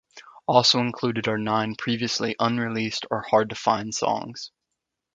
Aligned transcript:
Also 0.47 0.79
included 0.79 1.27
are 1.27 1.37
nine 1.37 1.75
previously 1.75 2.35
unreleased 2.39 3.05
or 3.11 3.21
hard-to-find 3.21 3.93
songs. 3.93 4.49